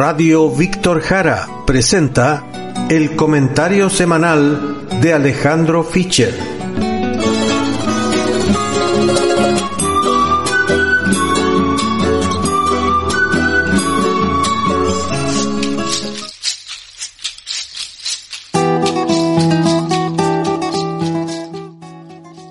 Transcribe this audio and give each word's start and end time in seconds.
Radio 0.00 0.48
Víctor 0.48 1.00
Jara 1.00 1.64
presenta 1.66 2.86
el 2.88 3.16
comentario 3.16 3.90
semanal 3.90 4.86
de 5.00 5.12
Alejandro 5.12 5.82
Fischer. 5.82 6.32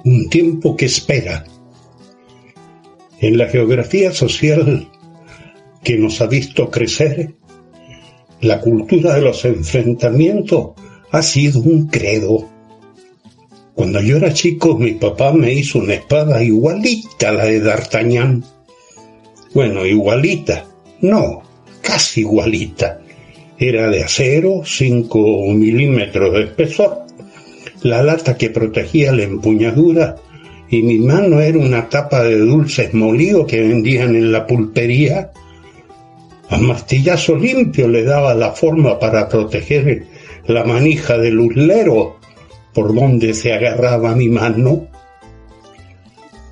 Un 0.03 0.29
tiempo 0.29 0.75
que 0.75 0.85
espera 0.87 1.45
en 3.19 3.37
la 3.37 3.47
geografía 3.47 4.11
social 4.11 4.87
que 5.83 5.97
nos 5.97 6.21
ha 6.21 6.27
visto 6.27 6.69
crecer, 6.69 7.33
la 8.41 8.59
cultura 8.59 9.15
de 9.15 9.21
los 9.21 9.45
enfrentamientos 9.45 10.71
ha 11.11 11.21
sido 11.21 11.61
un 11.61 11.87
credo. 11.87 12.47
Cuando 13.73 14.01
yo 14.01 14.17
era 14.17 14.33
chico, 14.33 14.77
mi 14.77 14.91
papá 14.91 15.31
me 15.33 15.53
hizo 15.53 15.79
una 15.79 15.95
espada 15.95 16.43
igualita 16.43 17.29
a 17.29 17.33
la 17.33 17.45
de 17.45 17.59
D'Artagnan. 17.59 18.43
Bueno, 19.53 19.85
igualita, 19.85 20.65
no, 21.01 21.41
casi 21.81 22.21
igualita. 22.21 23.01
Era 23.57 23.89
de 23.89 24.03
acero, 24.03 24.61
5 24.63 25.45
milímetros 25.53 26.33
de 26.33 26.43
espesor. 26.43 27.05
La 27.81 28.03
lata 28.03 28.37
que 28.37 28.49
protegía 28.49 29.11
la 29.11 29.23
empuñadura 29.23 30.17
y 30.69 30.81
mi 30.81 30.99
mano 30.99 31.39
era 31.39 31.57
una 31.57 31.87
tapa 31.89 32.23
de 32.23 32.37
dulces 32.37 32.93
molidos 32.93 33.47
que 33.47 33.61
vendían 33.61 34.15
en 34.15 34.31
la 34.31 34.45
pulpería. 34.45 35.31
A 36.49 36.57
martillazo 36.57 37.35
limpio 37.35 37.87
le 37.87 38.03
daba 38.03 38.33
la 38.33 38.51
forma 38.51 38.99
para 38.99 39.29
proteger 39.29 40.07
la 40.45 40.63
manija 40.63 41.17
del 41.17 41.39
uslero 41.39 42.17
por 42.73 42.93
donde 42.93 43.33
se 43.33 43.53
agarraba 43.53 44.15
mi 44.15 44.29
mano. 44.29 44.87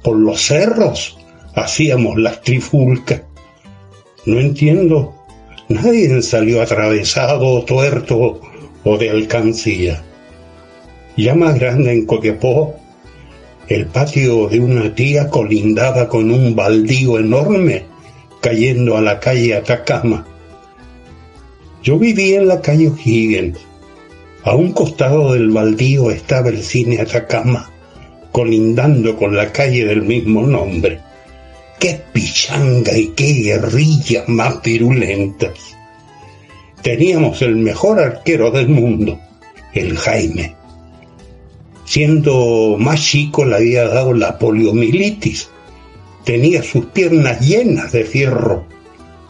Por 0.02 0.18
los 0.18 0.42
cerros 0.42 1.18
hacíamos 1.54 2.18
las 2.18 2.42
trifulcas. 2.42 3.24
No 4.26 4.40
entiendo, 4.40 5.14
nadie 5.70 6.22
salió 6.22 6.62
atravesado, 6.62 7.64
tuerto 7.64 8.42
o 8.84 8.98
de 8.98 9.10
alcancía. 9.10 10.04
Ya 11.18 11.36
más 11.36 11.60
grande 11.60 11.94
en 11.94 12.06
Coquepó, 12.06 12.76
el 13.68 13.88
patio 13.88 14.48
de 14.48 14.60
una 14.60 14.94
tía 14.94 15.28
colindaba 15.30 16.08
con 16.08 16.30
un 16.30 16.56
baldío 16.56 17.18
enorme 17.18 17.86
cayendo 18.40 18.96
a 18.96 19.02
la 19.02 19.20
calle 19.20 19.56
Atacama. 19.56 20.26
Yo 21.82 21.98
vivía 21.98 22.40
en 22.40 22.48
la 22.48 22.62
calle 22.62 22.90
O'Higgins. 22.90 23.58
A 24.44 24.54
un 24.56 24.72
costado 24.72 25.34
del 25.34 25.50
baldío 25.50 26.12
estaba 26.12 26.50
el 26.50 26.62
cine 26.62 27.02
Atacama, 27.02 27.72
colindando 28.32 29.16
con 29.18 29.36
la 29.36 29.52
calle 29.52 29.84
del 29.86 30.04
mismo 30.04 30.46
nombre. 30.46 31.00
¡Qué 31.80 32.00
pichanga 32.14 32.96
y 32.96 33.08
qué 33.16 33.34
guerrilla 33.34 34.26
más 34.28 34.62
virulentas! 34.62 35.76
Teníamos 36.84 37.42
el 37.42 37.56
mejor 37.56 38.00
arquero 38.00 38.52
del 38.52 38.70
mundo, 38.70 39.20
el 39.74 39.98
Jaime 39.98 40.65
Siendo 41.86 42.76
más 42.78 43.02
chico 43.02 43.46
le 43.46 43.56
había 43.56 43.88
dado 43.88 44.14
la 44.14 44.38
poliomielitis. 44.38 45.50
Tenía 46.24 46.64
sus 46.64 46.86
piernas 46.88 47.40
llenas 47.40 47.92
de 47.92 48.04
fierro. 48.04 48.66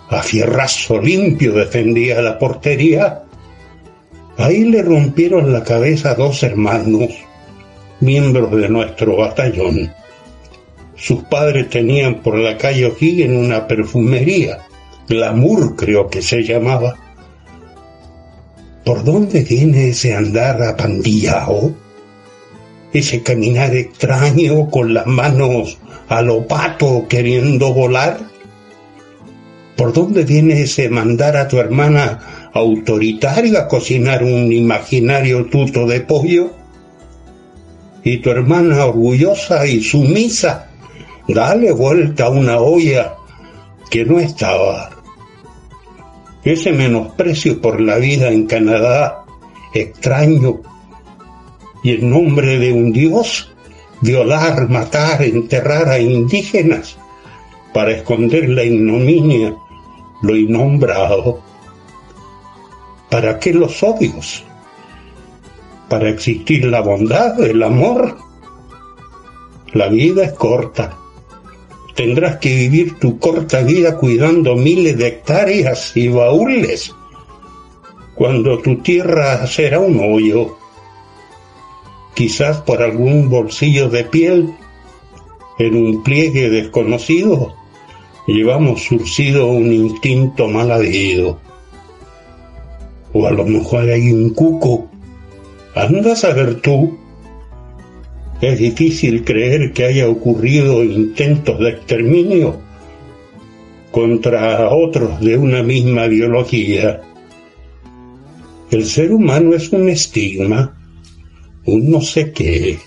A 0.09 0.23
fierrazo 0.23 0.99
limpio 0.99 1.53
defendía 1.53 2.21
la 2.21 2.39
portería. 2.39 3.23
Ahí 4.38 4.63
le 4.63 4.81
rompieron 4.81 5.51
la 5.51 5.63
cabeza 5.63 6.16
dos 6.16 6.43
hermanos, 6.43 7.09
miembros 7.99 8.51
de 8.51 8.69
nuestro 8.69 9.17
batallón. 9.17 9.93
Sus 10.95 11.23
padres 11.23 11.69
tenían 11.69 12.22
por 12.22 12.37
la 12.37 12.57
calle 12.57 12.93
en 12.99 13.35
una 13.35 13.67
perfumería, 13.67 14.59
Glamour 15.07 15.75
creo 15.75 16.07
que 16.07 16.22
se 16.22 16.43
llamaba. 16.43 16.95
¿Por 18.83 19.03
dónde 19.03 19.43
viene 19.43 19.89
ese 19.89 20.16
andar 20.16 20.61
apandillado? 20.63 21.73
Ese 23.00 23.22
caminar 23.22 23.75
extraño 23.75 24.69
con 24.69 24.94
las 24.94 25.06
manos 25.06 25.78
a 26.07 26.22
lo 26.22 26.47
pato 26.47 27.07
queriendo 27.07 27.73
volar? 27.73 28.19
¿Por 29.75 29.91
dónde 29.91 30.23
viene 30.23 30.61
ese 30.61 30.89
mandar 30.89 31.35
a 31.35 31.47
tu 31.47 31.57
hermana 31.57 32.50
autoritario 32.53 33.59
a 33.59 33.67
cocinar 33.67 34.23
un 34.23 34.51
imaginario 34.51 35.45
tuto 35.47 35.85
de 35.85 36.01
pollo? 36.01 36.51
Y 38.03 38.17
tu 38.17 38.29
hermana 38.29 38.85
orgullosa 38.85 39.66
y 39.66 39.81
sumisa, 39.81 40.69
dale 41.28 41.72
vuelta 41.72 42.25
a 42.25 42.29
una 42.29 42.59
olla 42.59 43.16
que 43.89 44.05
no 44.05 44.19
estaba. 44.19 44.91
Ese 46.44 46.72
menosprecio 46.72 47.59
por 47.59 47.81
la 47.81 47.97
vida 47.97 48.29
en 48.29 48.45
Canadá, 48.45 49.25
extraño, 49.73 50.61
y 51.85 51.91
en 51.91 52.09
nombre 52.09 52.57
de 52.57 52.73
un 52.73 52.91
Dios 52.91 53.51
violar, 54.01 54.68
matar, 54.69 55.22
enterrar 55.22 55.88
a 55.88 56.00
indígenas 56.00 56.97
para 57.75 57.91
esconder 57.91 58.50
la 58.50 58.63
ignominia, 58.63 59.56
lo 60.23 60.35
innombrado. 60.35 61.41
¿Para 63.12 63.38
qué 63.38 63.53
los 63.53 63.84
odios? 63.84 64.44
Para 65.88 66.09
existir 66.09 66.66
la 66.66 66.81
bondad, 66.81 67.40
el 67.44 67.62
amor. 67.62 68.17
La 69.73 69.88
vida 69.88 70.23
es 70.23 70.34
corta. 70.34 70.97
Tendrás 71.94 72.38
que 72.38 72.50
vivir 72.56 72.97
tu 72.97 73.19
corta 73.19 73.62
vida 73.62 73.96
cuidando 73.96 74.56
miles 74.56 74.97
de 74.97 75.06
hectáreas 75.06 75.96
y 75.96 76.07
baúles, 76.07 76.91
cuando 78.16 78.57
tu 78.57 78.78
tierra 78.78 79.46
será 79.46 79.78
un 79.78 80.00
hoyo 80.00 80.64
quizás 82.15 82.61
por 82.61 82.81
algún 82.81 83.29
bolsillo 83.29 83.89
de 83.89 84.05
piel, 84.05 84.53
en 85.59 85.75
un 85.75 86.03
pliegue 86.03 86.49
desconocido, 86.49 87.55
llevamos 88.27 88.83
surcido 88.83 89.47
un 89.47 89.71
instinto 89.71 90.47
mal 90.47 90.71
habido. 90.71 91.39
O 93.13 93.27
a 93.27 93.31
lo 93.31 93.45
mejor 93.45 93.89
hay 93.89 94.11
un 94.11 94.31
cuco. 94.31 94.89
Andas 95.75 96.23
a 96.23 96.33
ver 96.33 96.61
tú. 96.61 96.97
Es 98.41 98.59
difícil 98.59 99.23
creer 99.23 99.71
que 99.71 99.85
haya 99.85 100.09
ocurrido 100.09 100.83
intentos 100.83 101.59
de 101.59 101.69
exterminio 101.69 102.57
contra 103.91 104.69
otros 104.69 105.22
de 105.22 105.37
una 105.37 105.63
misma 105.63 106.07
biología. 106.07 107.01
El 108.72 108.85
ser 108.85 109.13
humano 109.13 109.53
es 109.53 109.72
un 109.72 109.87
estigma 109.87 110.75
un 111.66 111.90
no 111.90 112.02
sé 112.02 112.32
qué, 112.32 112.79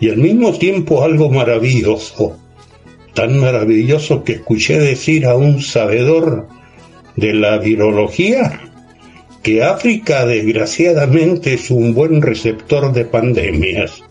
y 0.00 0.10
al 0.10 0.18
mismo 0.18 0.52
tiempo 0.52 1.04
algo 1.04 1.30
maravilloso, 1.30 2.36
tan 3.14 3.38
maravilloso 3.38 4.24
que 4.24 4.32
escuché 4.32 4.78
decir 4.78 5.26
a 5.26 5.36
un 5.36 5.62
sabedor 5.62 6.48
de 7.16 7.34
la 7.34 7.58
virología 7.58 8.60
que 9.42 9.62
África 9.62 10.24
desgraciadamente 10.24 11.54
es 11.54 11.70
un 11.70 11.94
buen 11.94 12.22
receptor 12.22 12.92
de 12.92 13.04
pandemias. 13.04 14.02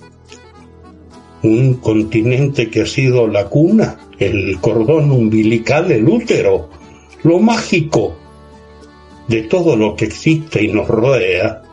Un 1.42 1.76
continente 1.76 2.70
que 2.70 2.82
ha 2.82 2.86
sido 2.86 3.28
la 3.28 3.48
cuna, 3.48 3.98
el 4.20 4.60
cordón 4.60 5.10
umbilical, 5.10 5.92
el 5.92 6.08
útero, 6.08 6.70
lo 7.24 7.40
mágico 7.40 8.16
de 9.28 9.44
todo 9.44 9.76
lo 9.76 9.96
que 9.96 10.06
existe 10.06 10.64
y 10.64 10.68
nos 10.68 10.88
rodea 10.88 11.64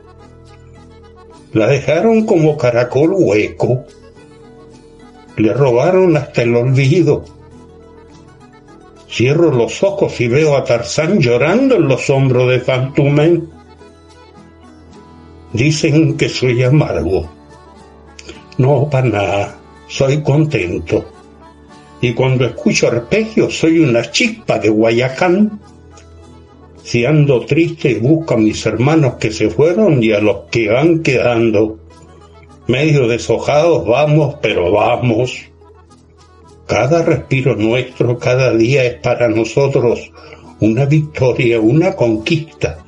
la 1.58 1.66
dejaron 1.66 2.25
como 2.25 2.56
caracol 2.56 3.14
hueco. 3.16 3.84
Le 5.37 5.52
robaron 5.52 6.16
hasta 6.16 6.43
el 6.43 6.55
olvido. 6.55 7.25
Cierro 9.10 9.50
los 9.50 9.82
ojos 9.82 10.20
y 10.20 10.28
veo 10.28 10.56
a 10.56 10.64
Tarzán 10.64 11.19
llorando 11.19 11.75
en 11.75 11.88
los 11.88 12.08
hombros 12.10 12.49
de 12.49 12.60
Fantumen. 12.60 13.49
Dicen 15.52 16.16
que 16.16 16.28
soy 16.28 16.62
amargo. 16.62 17.28
No, 18.58 18.88
para 18.88 19.08
nada, 19.08 19.58
soy 19.88 20.22
contento. 20.22 21.05
Y 22.00 22.14
cuando 22.14 22.44
escucho 22.44 22.87
arpegios 22.87 23.58
soy 23.58 23.81
una 23.81 24.08
chispa 24.10 24.60
de 24.60 24.69
Guayacán. 24.69 25.58
Si 26.88 27.05
ando 27.05 27.44
triste 27.44 27.99
busco 27.99 28.32
a 28.32 28.38
mis 28.38 28.64
hermanos 28.64 29.17
que 29.20 29.31
se 29.31 29.50
fueron 29.50 30.02
y 30.02 30.12
a 30.12 30.20
los 30.20 30.46
que 30.50 30.70
van 30.70 31.02
quedando. 31.02 31.79
Medio 32.67 33.06
deshojados 33.06 33.87
vamos, 33.87 34.37
pero 34.40 34.73
vamos. 34.73 35.37
Cada 36.67 37.02
respiro 37.02 37.56
nuestro, 37.56 38.19
cada 38.19 38.55
día 38.55 38.85
es 38.85 38.94
para 39.00 39.29
nosotros 39.29 40.11
una 40.61 40.87
victoria, 40.87 41.61
una 41.61 41.94
conquista 41.94 42.79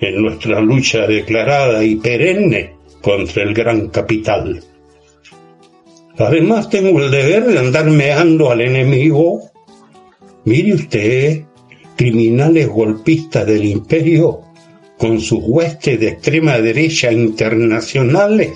en 0.00 0.22
nuestra 0.22 0.62
lucha 0.62 1.06
declarada 1.06 1.84
y 1.84 1.96
perenne 1.96 2.76
contra 3.02 3.42
el 3.42 3.52
gran 3.52 3.88
capital. 3.88 4.64
Además 6.16 6.70
tengo 6.70 6.98
el 6.98 7.10
deber 7.10 7.44
de 7.44 7.58
andar 7.58 7.90
meando 7.90 8.50
al 8.50 8.62
enemigo. 8.62 9.50
Mire 10.46 10.72
usted, 10.72 11.44
criminales 11.98 12.68
golpistas 12.68 13.44
del 13.44 13.64
imperio, 13.64 14.42
con 14.96 15.20
sus 15.20 15.40
huestes 15.42 15.98
de 15.98 16.10
extrema 16.10 16.56
derecha 16.58 17.12
internacionales, 17.12 18.52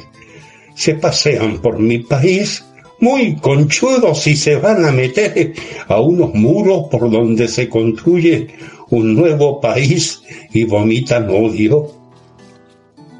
se 0.76 0.94
pasean 0.94 1.60
por 1.60 1.80
mi 1.80 1.98
país 1.98 2.64
muy 3.00 3.34
conchudos 3.34 4.28
y 4.28 4.36
se 4.36 4.56
van 4.56 4.84
a 4.84 4.92
meter 4.92 5.54
a 5.88 6.00
unos 6.00 6.32
muros 6.34 6.84
por 6.88 7.10
donde 7.10 7.48
se 7.48 7.68
construye 7.68 8.46
un 8.90 9.16
nuevo 9.16 9.60
país 9.60 10.22
y 10.52 10.62
vomitan 10.62 11.28
odio. 11.28 11.90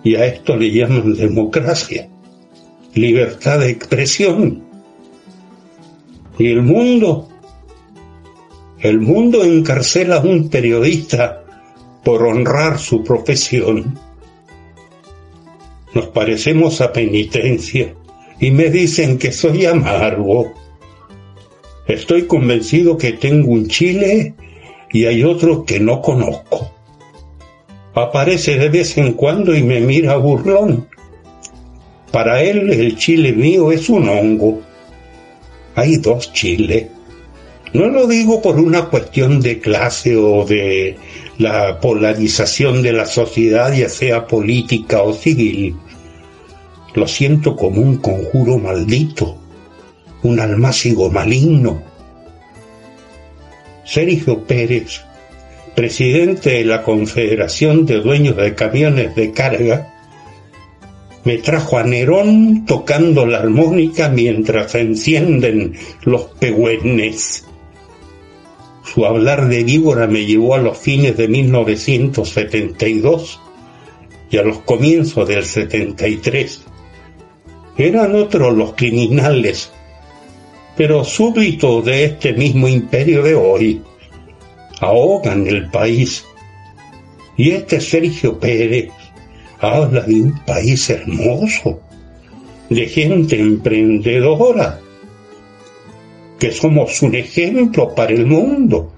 Y 0.05 0.15
a 0.15 0.27
esto 0.27 0.57
le 0.57 0.71
llaman 0.71 1.15
democracia, 1.15 2.09
libertad 2.95 3.59
de 3.59 3.71
expresión. 3.71 4.63
Y 6.39 6.47
el 6.47 6.63
mundo, 6.63 7.29
el 8.83 8.99
mundo 8.99 9.45
encarcela 9.45 10.17
a 10.17 10.21
un 10.23 10.49
periodista 10.49 11.45
por 12.03 12.25
honrar 12.25 12.81
su 12.81 13.05
profesión. 13.05 13.97
Nos 15.95 16.09
parecemos 16.09 16.81
a 16.81 16.93
penitencia 16.93 17.95
y 18.41 18.51
me 18.51 18.71
dicen 18.71 19.19
que 19.19 19.31
soy 19.31 19.67
amargo. 19.67 20.53
Estoy 21.87 22.27
convencido 22.27 22.97
que 22.97 23.13
tengo 23.13 23.53
un 23.53 23.69
chile 23.69 24.35
y 24.91 25.05
hay 25.05 25.23
otro 25.23 25.65
que 25.65 25.79
no 25.79 26.03
conozco. 26.03 26.73
Aparece 27.95 28.59
de 28.59 28.69
vez 28.69 28.99
en 28.99 29.13
cuando 29.13 29.55
y 29.55 29.63
me 29.63 29.79
mira 29.79 30.17
burlón. 30.17 30.89
Para 32.11 32.43
él 32.43 32.73
el 32.73 32.97
chile 32.97 33.33
mío 33.33 33.71
es 33.71 33.89
un 33.89 34.09
hongo. 34.09 34.61
Hay 35.77 35.99
dos 35.99 36.33
chiles. 36.33 36.87
No 37.73 37.89
lo 37.89 38.07
digo 38.07 38.43
por 38.43 38.61
una 38.61 38.87
cuestión 38.87 39.41
de 39.41 39.59
clase 39.59 40.15
o 40.17 40.45
de 40.45 40.97
la 41.39 41.81
polarización 41.81 42.83
de 42.83 42.93
la 42.93 43.07
sociedad, 43.07 43.73
ya 43.73 43.89
sea 43.89 44.27
política 44.27 45.03
o 45.03 45.15
civil. 45.15 45.75
Lo 46.95 47.09
siento 47.09 47.57
como 47.57 47.81
un 47.81 47.97
conjuro 47.97 48.59
maldito, 48.59 49.39
un 50.23 50.39
almácigo 50.39 51.11
maligno. 51.11 51.83
Sergio 53.85 54.45
Pérez, 54.45 55.01
presidente 55.75 56.51
de 56.51 56.65
la 56.67 56.83
Confederación 56.83 57.87
de 57.87 58.01
Dueños 58.01 58.37
de 58.37 58.55
Camiones 58.55 59.15
de 59.17 59.33
Carga, 59.33 59.89
me 61.25 61.39
trajo 61.39 61.79
a 61.79 61.85
Nerón 61.85 62.67
tocando 62.67 63.25
la 63.25 63.39
armónica 63.39 64.11
mientras 64.11 64.75
encienden 64.75 65.75
los 66.05 66.25
pegüenes. 66.39 67.47
Su 68.93 69.07
hablar 69.07 69.49
de 69.49 69.65
víbora 69.65 70.07
me 70.07 70.27
llevó 70.27 70.55
a 70.55 70.59
los 70.59 70.77
fines 70.77 71.17
de 71.17 71.27
1972 71.27 73.41
y 74.31 74.37
a 74.37 74.43
los 74.43 74.59
comienzos 74.59 75.27
del 75.27 75.47
73 75.47 76.61
eran 77.79 78.15
otros 78.15 78.55
los 78.55 78.75
criminales, 78.75 79.73
pero 80.77 81.05
súbditos 81.05 81.87
de 81.87 82.05
este 82.05 82.35
mismo 82.35 82.69
imperio 82.69 83.23
de 83.23 83.35
hoy, 83.35 83.81
ahogan 84.81 85.47
el 85.47 85.71
país. 85.71 86.27
Y 87.39 87.53
este 87.53 87.81
Sergio 87.81 88.39
Pérez 88.39 88.91
habla 89.59 90.03
de 90.03 90.21
un 90.21 90.39
país 90.45 90.91
hermoso, 90.91 91.81
de 92.69 92.87
gente 92.89 93.41
emprendedora, 93.41 94.83
que 96.43 96.51
somos 96.51 97.01
un 97.03 97.15
ejemplo 97.15 97.95
para 97.95 98.13
el 98.13 98.27
mundo, 98.27 98.93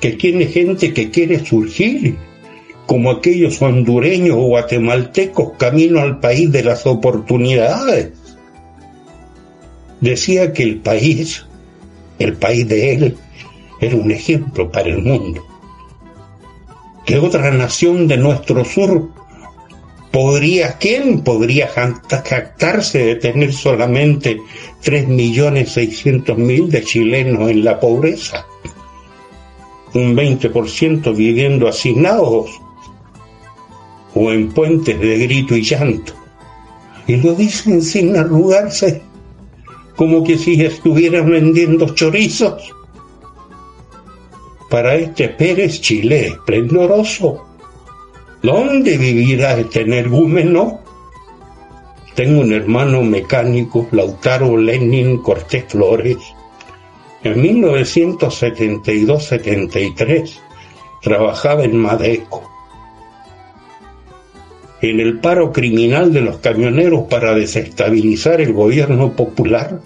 que 0.00 0.14
tiene 0.14 0.46
gente 0.46 0.92
que 0.92 1.12
quiere 1.12 1.46
surgir 1.46 2.16
como 2.86 3.12
aquellos 3.12 3.62
hondureños 3.62 4.34
o 4.36 4.48
guatemaltecos 4.48 5.52
camino 5.58 6.00
al 6.00 6.18
país 6.18 6.50
de 6.50 6.64
las 6.64 6.88
oportunidades. 6.88 8.10
Decía 10.00 10.52
que 10.52 10.64
el 10.64 10.78
país, 10.78 11.46
el 12.18 12.32
país 12.32 12.66
de 12.66 12.94
él, 12.94 13.16
era 13.80 13.94
un 13.94 14.10
ejemplo 14.10 14.72
para 14.72 14.88
el 14.88 15.00
mundo. 15.04 15.46
Que 17.06 17.16
otra 17.18 17.48
nación 17.52 18.08
de 18.08 18.16
nuestro 18.16 18.64
sur 18.64 19.08
podría, 20.10 20.78
¿quién 20.78 21.22
podría 21.22 21.68
jactarse 21.68 22.98
de 22.98 23.16
tener 23.16 23.52
solamente 23.52 24.40
3.600.000 24.82 26.68
de 26.68 26.82
chilenos 26.82 27.50
en 27.50 27.64
la 27.64 27.78
pobreza? 27.78 28.46
Un 29.94 30.16
20% 30.16 31.14
viviendo 31.14 31.68
asignados 31.68 32.50
o 34.14 34.30
en 34.30 34.52
puentes 34.52 34.98
de 34.98 35.18
grito 35.18 35.56
y 35.56 35.62
llanto. 35.62 36.12
Y 37.06 37.16
lo 37.16 37.34
dicen 37.34 37.82
sin 37.82 38.16
arrugarse, 38.16 39.02
como 39.96 40.22
que 40.24 40.38
si 40.38 40.64
estuvieran 40.64 41.30
vendiendo 41.30 41.94
chorizos. 41.94 42.72
Para 44.68 44.94
este 44.94 45.28
Pérez 45.28 45.80
Chile 45.80 46.28
esplendoroso, 46.28 47.49
¿dónde 48.42 48.98
vivirá 48.98 49.56
este 49.58 49.82
energúmeno? 49.82 50.80
Tengo 52.14 52.40
un 52.40 52.52
hermano 52.52 53.02
mecánico, 53.02 53.86
Lautaro 53.92 54.56
Lenin 54.56 55.18
Cortés 55.18 55.66
Flores. 55.68 56.16
En 57.22 57.42
1972-73 57.42 60.30
trabajaba 61.02 61.64
en 61.64 61.76
Madeco 61.76 62.50
en 64.82 64.98
el 64.98 65.18
paro 65.18 65.52
criminal 65.52 66.12
de 66.12 66.22
los 66.22 66.38
camioneros 66.38 67.04
para 67.08 67.34
desestabilizar 67.34 68.40
el 68.40 68.52
gobierno 68.52 69.12
popular, 69.12 69.80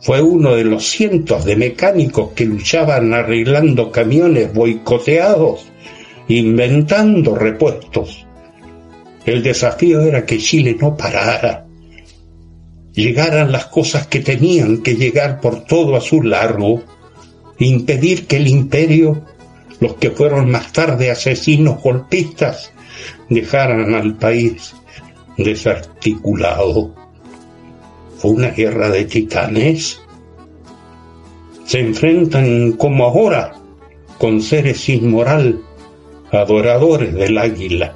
fue 0.00 0.22
uno 0.22 0.54
de 0.54 0.64
los 0.64 0.86
cientos 0.86 1.44
de 1.44 1.56
mecánicos 1.56 2.32
que 2.32 2.46
luchaban 2.46 3.12
arreglando 3.12 3.90
camiones 3.90 4.54
boicoteados, 4.54 5.66
inventando 6.28 7.34
repuestos. 7.34 8.26
El 9.24 9.42
desafío 9.42 10.02
era 10.02 10.24
que 10.24 10.38
Chile 10.38 10.76
no 10.80 10.96
parara, 10.96 11.66
llegaran 12.92 13.52
las 13.52 13.66
cosas 13.66 14.06
que 14.06 14.20
tenían 14.20 14.82
que 14.82 14.96
llegar 14.96 15.40
por 15.40 15.64
todo 15.64 15.96
a 15.96 16.00
su 16.00 16.22
largo, 16.22 16.82
impedir 17.58 18.26
que 18.26 18.36
el 18.36 18.48
imperio, 18.48 19.24
los 19.80 19.94
que 19.94 20.10
fueron 20.10 20.50
más 20.50 20.72
tarde 20.72 21.10
asesinos 21.10 21.82
golpistas, 21.82 22.72
dejaran 23.28 23.94
al 23.94 24.16
país 24.16 24.74
desarticulado. 25.36 26.94
Fue 28.18 28.32
una 28.32 28.48
guerra 28.48 28.90
de 28.90 29.04
titanes. 29.04 30.00
Se 31.64 31.78
enfrentan 31.78 32.72
como 32.72 33.04
ahora 33.04 33.54
con 34.18 34.42
seres 34.42 34.80
sin 34.80 35.10
moral, 35.10 35.62
adoradores 36.32 37.14
del 37.14 37.38
águila. 37.38 37.94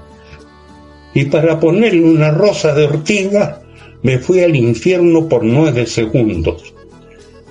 Y 1.14 1.26
para 1.26 1.60
ponerle 1.60 2.02
una 2.02 2.30
rosa 2.30 2.74
de 2.74 2.84
ortiga, 2.84 3.62
me 4.02 4.18
fui 4.18 4.40
al 4.40 4.56
infierno 4.56 5.28
por 5.28 5.44
nueve 5.44 5.86
segundos. 5.86 6.74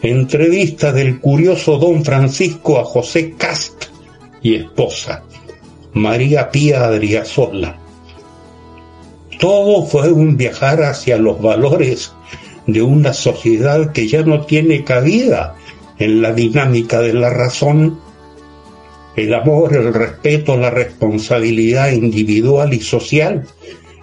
Entrevista 0.01 0.91
del 0.91 1.19
curioso 1.19 1.77
don 1.77 2.03
Francisco 2.03 2.79
a 2.79 2.83
José 2.83 3.35
Cast 3.37 3.85
y 4.41 4.55
esposa. 4.55 5.23
María 5.93 6.49
Pía 6.49 6.85
Adriasola. 6.85 7.77
Todo 9.39 9.85
fue 9.85 10.11
un 10.11 10.37
viajar 10.37 10.83
hacia 10.83 11.17
los 11.17 11.41
valores 11.41 12.13
de 12.67 12.81
una 12.81 13.13
sociedad 13.13 13.91
que 13.91 14.07
ya 14.07 14.23
no 14.23 14.45
tiene 14.45 14.83
cabida 14.83 15.55
en 15.97 16.21
la 16.21 16.33
dinámica 16.33 16.99
de 16.99 17.13
la 17.13 17.29
razón. 17.29 17.99
El 19.15 19.33
amor, 19.33 19.75
el 19.75 19.93
respeto, 19.93 20.55
la 20.57 20.69
responsabilidad 20.69 21.91
individual 21.91 22.73
y 22.73 22.79
social 22.79 23.45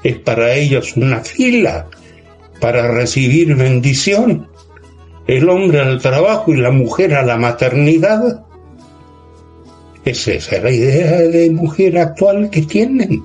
es 0.03 0.17
para 0.19 0.55
ellos 0.55 0.97
una 0.97 1.21
fila 1.21 1.89
para 2.61 2.91
recibir 2.91 3.55
bendición. 3.55 4.49
El 5.27 5.49
hombre 5.49 5.81
al 5.81 6.01
trabajo 6.01 6.53
y 6.53 6.57
la 6.57 6.71
mujer 6.71 7.15
a 7.15 7.23
la 7.23 7.37
maternidad. 7.37 8.45
Es 10.05 10.27
esa 10.29 10.59
la 10.61 10.71
idea 10.71 11.19
de 11.21 11.51
mujer 11.51 11.99
actual 11.99 12.51
que 12.51 12.63
tienen. 12.63 13.23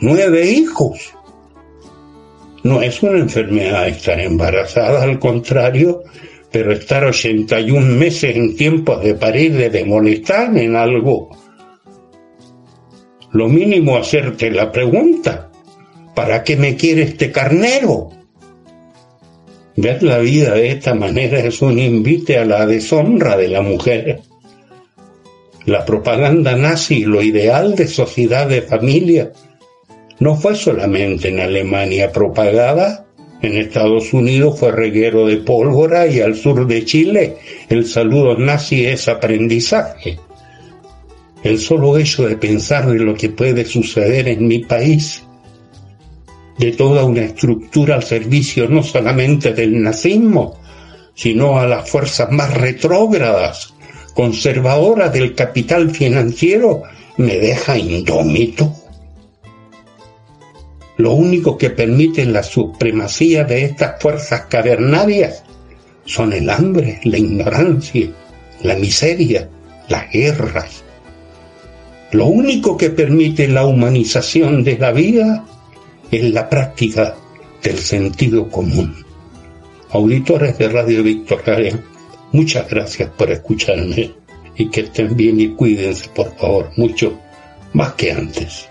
Nueve 0.00 0.46
hijos. 0.46 1.12
No 2.62 2.80
es 2.80 3.02
una 3.02 3.18
enfermedad 3.18 3.88
estar 3.88 4.18
embarazada, 4.18 5.02
al 5.02 5.18
contrario, 5.18 6.02
pero 6.54 6.72
estar 6.72 7.04
81 7.04 7.84
meses 7.84 8.36
en 8.36 8.54
tiempos 8.54 9.02
de 9.02 9.16
parir 9.16 9.72
de 9.72 9.84
molestar 9.84 10.56
en 10.56 10.76
algo. 10.76 11.36
Lo 13.32 13.48
mínimo 13.48 13.96
hacerte 13.96 14.52
la 14.52 14.70
pregunta, 14.70 15.50
¿para 16.14 16.44
qué 16.44 16.56
me 16.56 16.76
quiere 16.76 17.02
este 17.02 17.32
carnero? 17.32 18.10
Ver 19.74 20.04
la 20.04 20.18
vida 20.18 20.54
de 20.54 20.70
esta 20.70 20.94
manera 20.94 21.40
es 21.40 21.60
un 21.60 21.76
invite 21.76 22.38
a 22.38 22.44
la 22.44 22.66
deshonra 22.66 23.36
de 23.36 23.48
la 23.48 23.60
mujer. 23.60 24.20
La 25.66 25.84
propaganda 25.84 26.54
nazi, 26.54 27.04
lo 27.04 27.20
ideal 27.20 27.74
de 27.74 27.88
sociedad 27.88 28.48
de 28.48 28.62
familia, 28.62 29.32
no 30.20 30.36
fue 30.36 30.54
solamente 30.54 31.30
en 31.30 31.40
Alemania 31.40 32.12
propagada, 32.12 33.03
en 33.44 33.56
Estados 33.56 34.12
Unidos 34.12 34.58
fue 34.58 34.72
reguero 34.72 35.26
de 35.26 35.38
pólvora 35.38 36.06
y 36.06 36.20
al 36.20 36.34
sur 36.34 36.66
de 36.66 36.84
Chile 36.84 37.36
el 37.68 37.86
saludo 37.86 38.36
nazi 38.36 38.86
es 38.86 39.08
aprendizaje. 39.08 40.18
El 41.42 41.58
solo 41.58 41.98
hecho 41.98 42.26
de 42.26 42.36
pensar 42.36 42.86
de 42.86 42.98
lo 42.98 43.14
que 43.14 43.28
puede 43.28 43.64
suceder 43.64 44.28
en 44.28 44.46
mi 44.46 44.60
país, 44.60 45.22
de 46.58 46.72
toda 46.72 47.04
una 47.04 47.22
estructura 47.22 47.96
al 47.96 48.02
servicio 48.02 48.68
no 48.68 48.82
solamente 48.82 49.52
del 49.52 49.82
nazismo, 49.82 50.58
sino 51.14 51.58
a 51.58 51.66
las 51.66 51.88
fuerzas 51.88 52.30
más 52.30 52.54
retrógradas, 52.54 53.74
conservadoras 54.14 55.12
del 55.12 55.34
capital 55.34 55.90
financiero, 55.90 56.82
me 57.18 57.36
deja 57.38 57.76
indómito. 57.76 58.72
Lo 60.96 61.12
único 61.12 61.58
que 61.58 61.70
permite 61.70 62.24
la 62.24 62.42
supremacía 62.42 63.44
de 63.44 63.64
estas 63.64 64.00
fuerzas 64.00 64.42
cavernarias 64.42 65.42
son 66.04 66.32
el 66.32 66.48
hambre, 66.50 67.00
la 67.04 67.18
ignorancia, 67.18 68.10
la 68.62 68.76
miseria, 68.76 69.48
las 69.88 70.10
guerras. 70.10 70.84
Lo 72.12 72.26
único 72.26 72.76
que 72.76 72.90
permite 72.90 73.48
la 73.48 73.66
humanización 73.66 74.62
de 74.62 74.78
la 74.78 74.92
vida 74.92 75.44
es 76.10 76.32
la 76.32 76.48
práctica 76.48 77.16
del 77.62 77.78
sentido 77.78 78.48
común. 78.48 78.94
Auditores 79.90 80.58
de 80.58 80.68
Radio 80.68 81.02
Victoria, 81.02 81.80
muchas 82.32 82.68
gracias 82.68 83.10
por 83.10 83.32
escucharme 83.32 84.12
y 84.56 84.68
que 84.68 84.82
estén 84.82 85.16
bien 85.16 85.40
y 85.40 85.48
cuídense 85.48 86.08
por 86.10 86.36
favor 86.36 86.70
mucho 86.76 87.18
más 87.72 87.94
que 87.94 88.12
antes. 88.12 88.68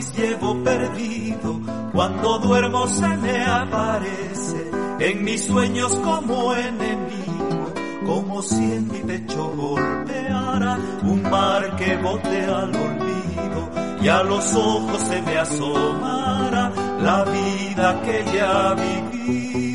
llevo 0.00 0.62
perdido. 0.62 1.60
Cuando 1.92 2.38
duermo 2.38 2.86
se 2.86 3.08
me 3.08 3.44
aparece 3.44 4.70
en 5.00 5.24
mis 5.24 5.44
sueños 5.44 5.94
como 5.96 6.54
enemigo, 6.54 7.72
como 8.06 8.42
si 8.42 8.72
en 8.72 8.88
mi 8.88 8.98
pecho 9.00 9.52
golpeara 9.56 10.78
un 11.02 11.22
mar 11.22 11.76
que 11.76 11.96
bote 11.96 12.44
al 12.44 12.74
olvido 12.74 13.70
y 14.02 14.08
a 14.08 14.22
los 14.22 14.54
ojos 14.54 15.00
se 15.00 15.22
me 15.22 15.38
asomara 15.38 16.72
la 17.00 17.24
vida 17.24 18.02
que 18.02 18.24
ya 18.32 18.74
viví. 18.74 19.71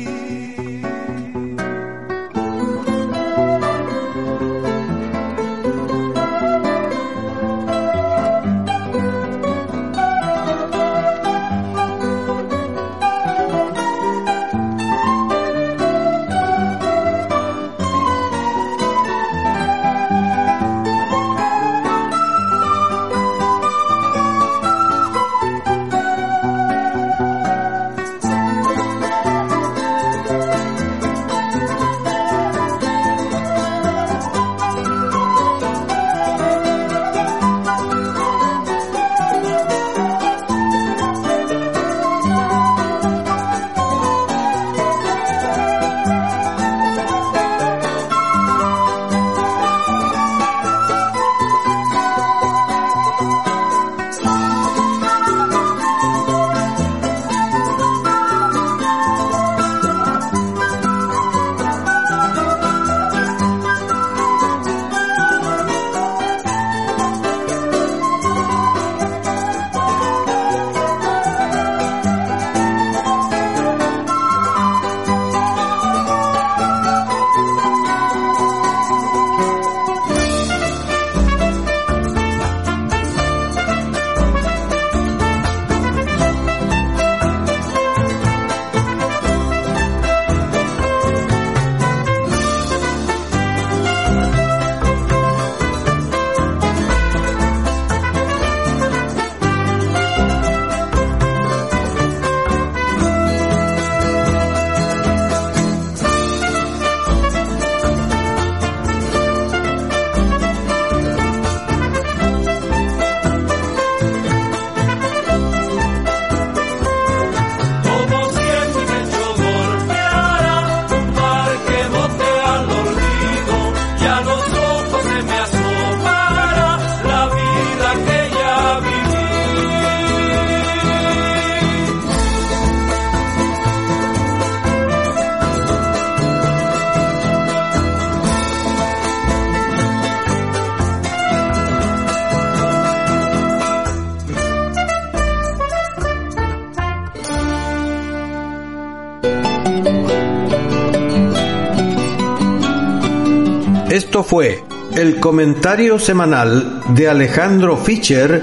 Fue 154.24 154.64
el 154.96 155.20
comentario 155.20 155.98
semanal 155.98 156.82
de 156.94 157.08
Alejandro 157.08 157.76
Fischer 157.76 158.42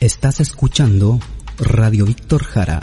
Estás 0.00 0.40
escuchando 0.40 1.20
Radio 1.58 2.06
Víctor 2.06 2.42
Jara. 2.42 2.80